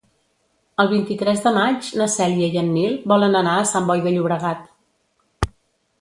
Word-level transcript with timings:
El 0.83 0.87
vint-i-tres 0.93 1.43
de 1.43 1.51
maig 1.57 1.91
na 2.01 2.09
Cèlia 2.15 2.49
i 2.55 2.59
en 2.63 2.73
Nil 2.79 2.97
volen 3.15 3.41
anar 3.43 3.55
a 3.59 3.69
Sant 3.75 3.89
Boi 3.93 4.05
de 4.07 4.15
Llobregat. 4.17 4.69